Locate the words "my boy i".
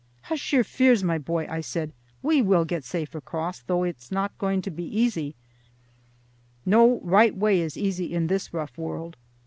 1.03-1.61